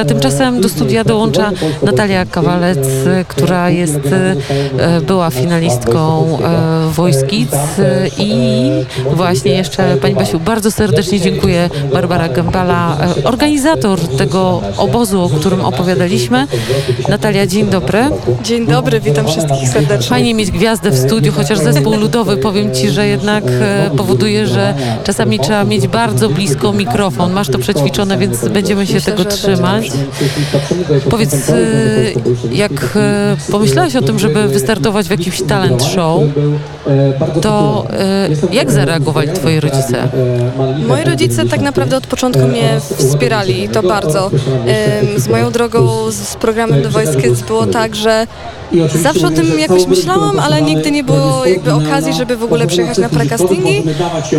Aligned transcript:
A 0.00 0.04
tymczasem 0.04 0.60
do 0.60 0.68
studia 0.68 1.04
dołącza 1.04 1.50
Natalia 1.82 2.26
Kawalec, 2.26 2.78
która 3.28 3.70
jest, 3.70 4.00
e, 4.78 5.00
była 5.00 5.30
finalistką 5.30 6.26
e, 6.98 7.26
Kids 7.26 7.54
e, 7.54 8.08
i 8.18 8.70
właśnie 9.12 9.52
jeszcze 9.52 9.96
Pani 9.96 10.14
Basiu, 10.14 10.40
bardzo 10.40 10.70
serdecznie 10.70 11.20
dziękuję 11.20 11.70
Barbara 11.92 12.28
Gębala, 12.28 12.96
organizator 13.24 13.98
tego 14.00 14.62
obozu, 14.76 15.22
o 15.22 15.28
którym 15.28 15.60
opowiadaliśmy. 15.60 16.46
Natalia, 17.08 17.46
dzień 17.46 17.66
dobry. 17.66 18.04
Dzień 18.42 18.66
dobry, 18.66 19.00
witam 19.00 19.26
wszystkich 19.26 19.68
serdecznie. 19.68 20.08
Fajnie 20.08 20.34
mieć 20.34 20.50
gwiazdę 20.50 20.90
w 20.90 20.98
studiu, 20.98 21.32
chociaż 21.32 21.58
zespół 21.58 21.96
ludowy, 21.96 22.36
powiem 22.36 22.74
Ci, 22.74 22.90
że 22.90 23.06
jednak 23.06 23.44
powoduje, 23.96 24.46
że 24.46 24.74
czasami 25.04 25.38
trzeba 25.38 25.64
mieć 25.64 25.88
bardzo 25.88 26.28
blisko 26.28 26.72
mikrofon. 26.72 27.32
Masz 27.32 27.48
to 27.48 27.58
przećwiczone, 27.58 28.18
więc 28.18 28.48
będziemy 28.48 28.86
się 28.86 28.94
Myślę, 28.94 29.12
tego 29.12 29.30
trzymać. 29.30 29.87
Powiedz, 31.10 31.34
e, 31.50 31.54
jak 32.52 32.96
e, 32.96 33.36
pomyślałeś 33.50 33.96
o 33.96 34.02
tym, 34.02 34.18
żeby 34.18 34.48
wystartować 34.48 35.06
w 35.06 35.10
jakimś 35.10 35.42
talent 35.42 35.82
show, 35.84 36.22
to 37.40 37.86
e, 37.92 38.28
jak 38.52 38.70
zareagowali 38.70 39.28
Twoi 39.32 39.60
rodzice? 39.60 40.08
Moi 40.88 41.04
rodzice 41.04 41.46
tak 41.46 41.60
naprawdę 41.60 41.96
od 41.96 42.06
początku 42.06 42.42
mnie 42.46 42.80
wspierali 42.80 43.64
i 43.64 43.68
to 43.68 43.82
bardzo. 43.82 44.30
Z 45.16 45.28
moją 45.28 45.50
drogą 45.50 46.10
z 46.10 46.36
programem 46.36 46.82
The 46.82 46.88
Voice 46.88 47.16
Kids 47.22 47.42
było 47.42 47.66
tak, 47.66 47.96
że 47.96 48.26
zawsze 49.02 49.26
o 49.26 49.30
tym 49.30 49.58
jakoś 49.58 49.86
myślałam, 49.86 50.40
ale 50.40 50.62
nigdy 50.62 50.90
nie 50.90 51.04
było 51.04 51.46
jakby 51.46 51.74
okazji, 51.74 52.12
żeby 52.12 52.36
w 52.36 52.42
ogóle 52.44 52.66
przyjechać 52.66 52.98
na 52.98 53.08
precastingi 53.08 53.82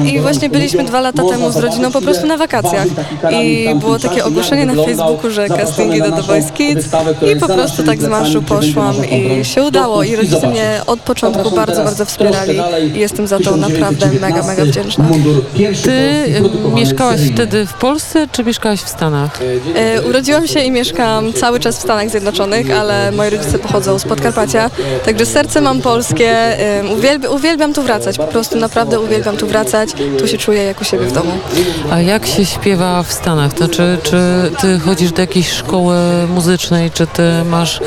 i 0.06 0.20
właśnie 0.20 0.50
byliśmy 0.50 0.84
dwa 0.84 1.02
lata 1.02 1.24
temu 1.24 1.52
z 1.52 1.58
rodziną 1.58 1.92
po 1.92 2.02
prostu 2.02 2.28
na 2.28 2.38
wakacjach. 2.38 2.88
i 3.42 3.70
było 3.80 4.00
takie 4.00 4.26
ogłoszenie 4.26 4.66
na 4.66 4.84
Facebooku, 4.84 5.32
że 5.32 5.50
castingi 5.50 6.00
do 6.00 6.12
The 6.12 6.22
Voice 6.22 6.52
Kids. 6.52 6.88
i 7.34 7.40
po 7.40 7.48
prostu 7.48 7.84
tak 7.84 8.02
z 8.02 8.08
marszu 8.08 8.42
poszłam 8.42 8.96
i 9.06 9.46
się 9.46 9.64
udało. 9.64 10.04
I 10.04 10.16
rodzice 10.16 10.48
mnie 10.50 10.82
od 10.88 11.00
początku 11.00 11.52
bardzo, 11.52 11.84
bardzo 11.84 12.06
wspierali 12.06 12.39
i 12.48 13.00
jestem 13.00 13.28
za 13.28 13.40
to 13.40 13.58
naprawdę 13.58 14.08
mega, 14.22 14.44
mega 14.44 14.66
wdzięczna. 14.66 15.06
Ty 15.84 15.92
e, 15.92 16.76
mieszkałaś 16.76 17.20
wtedy 17.34 17.66
w 17.66 17.74
Polsce, 17.74 18.28
czy 18.32 18.44
mieszkałaś 18.44 18.80
w 18.82 18.90
Stanach? 18.90 19.40
E, 19.76 20.02
Urodziłam 20.02 20.48
się 20.48 20.60
i 20.60 20.72
mieszkam 20.72 21.34
cały 21.34 21.60
czas 21.60 21.78
w 21.78 21.82
Stanach 21.82 22.10
Zjednoczonych, 22.10 22.72
ale 22.72 23.12
moi 23.12 23.30
rodzice 23.30 23.60
pochodzą 23.60 24.00
z 24.00 24.04
Podkarpacia, 24.04 24.70
także 25.06 25.26
serce 25.26 25.62
mam 25.62 25.82
polskie. 25.82 26.30
e, 26.32 26.84
Uwielb 26.98 27.30
uwielbiam 27.32 27.74
tu 27.74 27.82
wracać, 27.82 28.18
po 28.18 28.24
prostu 28.24 28.58
naprawdę 28.58 29.00
uwielbiam 29.00 29.38
tu 29.38 29.48
wracać. 29.48 29.90
Tu 30.20 30.28
się 30.28 30.38
czuję 30.38 30.64
jak 30.64 30.82
u 30.82 30.84
siebie 30.84 31.06
w 31.06 31.12
domu. 31.12 31.32
A 31.92 32.02
jak 32.02 32.26
się 32.28 32.46
śpiewa 32.46 33.04
w 33.04 33.14
Stanach? 33.14 33.54
To 33.54 33.68
czy, 33.68 33.98
czy 34.04 34.18
ty 34.62 34.80
chodzisz 34.80 35.12
do 35.12 35.22
jakiejś 35.22 35.50
szkoły 35.52 35.96
muzycznej, 36.36 36.92
czy 36.92 37.08
ty 37.08 37.24
masz, 37.50 37.78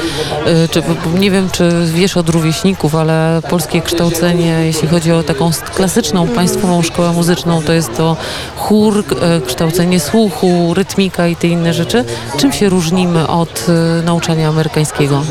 y, 0.64 0.68
czy, 0.70 0.82
nie 1.18 1.30
wiem, 1.30 1.48
czy 1.52 1.70
wiesz 1.94 2.16
od 2.16 2.28
rówieśników, 2.28 2.94
ale 2.94 3.40
polskie 3.50 3.80
kształcenie, 3.80 4.41
jeśli 4.46 4.88
chodzi 4.88 5.12
o 5.12 5.22
taką 5.22 5.50
klasyczną 5.74 6.28
państwową 6.28 6.82
szkołę 6.82 7.12
muzyczną, 7.12 7.62
to 7.62 7.72
jest 7.72 7.96
to 7.96 8.16
chór, 8.56 8.98
y, 8.98 9.46
kształcenie 9.46 10.00
słuchu, 10.00 10.74
rytmika 10.74 11.28
i 11.28 11.36
te 11.36 11.46
inne 11.48 11.74
rzeczy. 11.74 12.04
Czym 12.36 12.52
się 12.52 12.68
różnimy 12.68 13.28
od 13.28 13.66
y, 14.00 14.02
nauczania 14.02 14.48
amerykańskiego? 14.48 15.22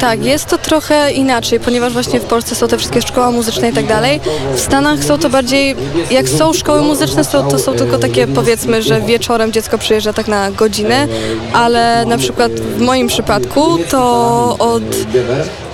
Tak, 0.00 0.24
jest 0.24 0.46
to 0.46 0.58
trochę 0.58 1.12
inaczej, 1.12 1.60
ponieważ 1.60 1.92
właśnie 1.92 2.20
w 2.20 2.24
Polsce 2.24 2.54
są 2.54 2.68
te 2.68 2.78
wszystkie 2.78 3.02
szkoły 3.02 3.32
muzyczne 3.32 3.70
i 3.70 3.72
tak 3.72 3.86
dalej. 3.86 4.20
W 4.54 4.60
Stanach 4.60 5.04
są 5.04 5.18
to 5.18 5.30
bardziej, 5.30 5.76
jak 6.10 6.28
są 6.28 6.52
szkoły 6.52 6.82
muzyczne, 6.82 7.24
to 7.24 7.58
są 7.58 7.74
tylko 7.74 7.98
takie 7.98 8.26
powiedzmy, 8.26 8.82
że 8.82 9.00
wieczorem 9.00 9.52
dziecko 9.52 9.78
przyjeżdża 9.78 10.12
tak 10.12 10.28
na 10.28 10.50
godzinę, 10.50 11.08
ale 11.52 12.04
na 12.04 12.18
przykład 12.18 12.52
w 12.52 12.80
moim 12.80 13.08
przypadku 13.08 13.78
to 13.90 14.56
od 14.58 14.82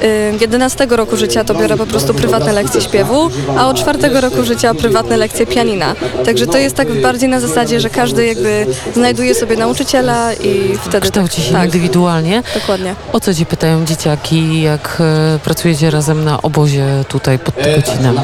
y, 0.02 0.34
11 0.40 0.86
roku 0.90 1.16
życia 1.16 1.44
to 1.44 1.54
biorę 1.54 1.76
po 1.76 1.86
prostu 1.86 2.14
prywatne 2.14 2.52
lekcje 2.52 2.69
śpiewu, 2.80 3.30
a 3.58 3.68
od 3.68 3.80
4 3.80 4.20
roku 4.20 4.44
życia 4.44 4.74
prywatne 4.74 5.16
lekcje 5.16 5.46
pianina. 5.46 5.94
Także 6.24 6.46
to 6.46 6.58
jest 6.58 6.76
tak 6.76 7.00
bardziej 7.00 7.28
na 7.28 7.40
zasadzie, 7.40 7.80
że 7.80 7.90
każdy 7.90 8.26
jakby 8.26 8.66
znajduje 8.94 9.34
sobie 9.34 9.56
nauczyciela 9.56 10.34
i 10.34 10.78
wtedy... 10.82 11.00
Kształci 11.00 11.42
się 11.42 11.52
tak, 11.52 11.64
indywidualnie. 11.64 12.42
dokładnie. 12.54 12.94
O 13.12 13.20
co 13.20 13.34
ci 13.34 13.46
pytają 13.46 13.84
dzieciaki, 13.84 14.62
jak 14.62 14.98
e, 15.00 15.38
pracujecie 15.38 15.90
razem 15.90 16.24
na 16.24 16.42
obozie 16.42 16.86
tutaj 17.08 17.38
pod 17.38 17.54
Tykocinem? 17.54 18.20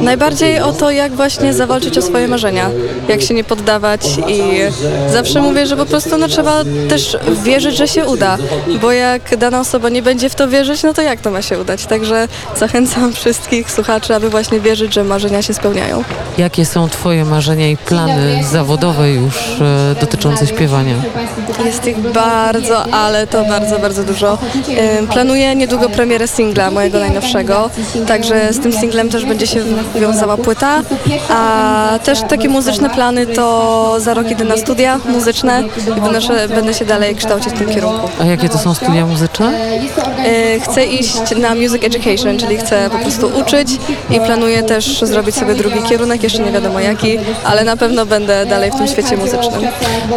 Najbardziej 0.00 0.60
o 0.60 0.72
to, 0.72 0.90
jak 0.90 1.12
właśnie 1.12 1.54
zawalczyć 1.54 1.98
o 1.98 2.02
swoje 2.02 2.28
marzenia, 2.28 2.70
jak 3.08 3.22
się 3.22 3.34
nie 3.34 3.44
poddawać 3.44 4.00
i 4.28 4.40
zawsze 5.12 5.42
mówię, 5.42 5.66
że 5.66 5.76
po 5.76 5.86
prostu 5.86 6.18
no, 6.18 6.28
trzeba 6.28 6.64
też 6.88 7.16
wierzyć, 7.44 7.76
że 7.76 7.88
się 7.88 8.06
uda, 8.06 8.38
bo 8.80 8.92
jak 8.92 9.36
dana 9.36 9.60
osoba 9.60 9.88
nie 9.88 10.02
będzie 10.02 10.28
w 10.28 10.34
to 10.34 10.48
wierzyć, 10.48 10.82
no 10.82 10.94
to 10.94 11.02
jak 11.02 11.20
to 11.20 11.30
ma 11.30 11.42
się 11.42 11.60
udać? 11.60 11.86
Także 11.86 12.28
zachęcam 12.56 13.12
wszystkich 13.12 13.70
słuchaczy, 13.76 14.14
aby 14.14 14.30
właśnie 14.30 14.60
wierzyć, 14.60 14.94
że 14.94 15.04
marzenia 15.04 15.42
się 15.42 15.54
spełniają. 15.54 16.04
Jakie 16.38 16.64
są 16.64 16.88
Twoje 16.88 17.24
marzenia 17.24 17.68
i 17.70 17.76
plany 17.76 18.44
zawodowe 18.52 19.10
już 19.12 19.60
e, 19.60 19.94
dotyczące 20.00 20.46
śpiewania? 20.46 20.94
Jest 21.64 21.86
ich 21.86 21.98
bardzo, 21.98 22.82
ale 22.86 23.26
to 23.26 23.44
bardzo, 23.44 23.78
bardzo 23.78 24.04
dużo. 24.04 24.38
Ym, 24.98 25.06
Planuję 25.06 25.54
niedługo 25.54 25.88
premierę 25.88 26.28
singla 26.28 26.70
mojego 26.70 26.98
najnowszego, 26.98 27.70
także 28.06 28.52
z 28.52 28.60
tym 28.60 28.72
singlem 28.72 29.08
też 29.08 29.24
będzie 29.24 29.46
się 29.46 29.60
wiązała 30.00 30.36
płyta, 30.36 30.82
a 31.28 31.98
też 32.04 32.18
takie 32.28 32.48
muzyczne 32.48 32.90
plany 32.90 33.26
to 33.26 33.46
za 34.00 34.14
rok 34.14 34.30
idę 34.30 34.44
na 34.44 34.56
studia 34.56 35.00
muzyczne 35.08 35.62
i 35.98 36.00
będę 36.00 36.22
się, 36.22 36.32
będę 36.48 36.74
się 36.74 36.84
dalej 36.84 37.16
kształcić 37.16 37.52
w 37.52 37.58
tym 37.58 37.68
kierunku. 37.68 38.08
A 38.20 38.24
jakie 38.24 38.48
to 38.48 38.58
są 38.58 38.74
studia 38.74 39.06
muzyczne? 39.06 39.52
Yy, 40.52 40.60
Chcę 40.60 40.84
iść 40.84 41.36
na 41.36 41.54
music 41.54 41.84
education, 41.84 42.38
czyli 42.38 42.56
chcę 42.56 42.90
po 42.90 42.98
prostu 42.98 43.26
uczyć 43.40 43.65
i 44.10 44.20
planuję 44.20 44.62
też 44.62 45.00
zrobić 45.02 45.34
sobie 45.34 45.54
drugi 45.54 45.82
kierunek, 45.82 46.22
jeszcze 46.22 46.42
nie 46.42 46.52
wiadomo 46.52 46.80
jaki, 46.80 47.18
ale 47.44 47.64
na 47.64 47.76
pewno 47.76 48.06
będę 48.06 48.46
dalej 48.46 48.70
w 48.70 48.74
tym 48.74 48.86
świecie 48.86 49.16
muzycznym. 49.16 49.62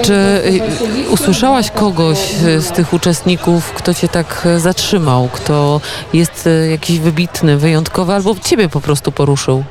Czy 0.02 0.14
y, 0.14 1.10
usłyszałaś 1.10 1.72
kogoś 1.72 2.18
y, 2.44 2.62
z 2.62 2.72
tych 2.72 2.94
uczestników, 2.94 3.72
kto 3.72 3.94
Cię 3.94 4.08
tak 4.08 4.44
e, 4.46 4.60
zatrzymał, 4.60 5.30
kto 5.34 5.82
jest 6.14 6.48
e, 6.48 6.68
jakiś 6.68 7.00
wybitny, 7.00 7.58
wyjątkowy 7.58 8.14
albo 8.14 8.36
Ciebie 8.44 8.70
po 8.70 8.82
prostu 8.82 9.12
poruszył? 9.12 9.64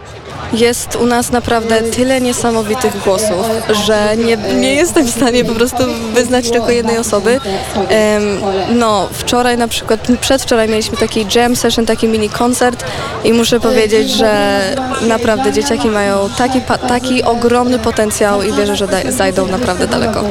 Jest 0.52 0.96
u 0.96 1.06
nas 1.06 1.32
naprawdę 1.32 1.82
tyle 1.82 2.20
niesamowitych 2.20 3.02
głosów, 3.04 3.46
że 3.86 4.16
nie, 4.16 4.36
nie 4.36 4.74
jestem 4.74 5.06
w 5.06 5.10
stanie 5.10 5.44
po 5.44 5.52
prostu 5.52 5.82
wyznać 6.14 6.50
tylko 6.50 6.70
jednej 6.70 6.98
osoby. 6.98 7.40
No, 8.74 9.08
wczoraj 9.12 9.58
na 9.58 9.68
przykład, 9.68 10.00
przedwczoraj 10.20 10.68
mieliśmy 10.68 10.96
taki 10.96 11.26
jam 11.34 11.56
session, 11.56 11.86
taki 11.86 12.08
mini 12.08 12.28
koncert 12.28 12.84
i 13.24 13.32
muszę 13.32 13.60
powiedzieć, 13.60 14.10
że 14.10 14.60
naprawdę 15.02 15.52
dzieciaki 15.52 15.88
mają 15.88 16.30
taki, 16.38 16.60
taki 16.88 17.22
ogromny 17.22 17.78
potencjał 17.78 18.42
i 18.42 18.52
wierzę, 18.52 18.76
że 18.76 18.86
zajdą 19.08 19.46
naprawdę 19.46 19.86
daleko. 19.86 20.24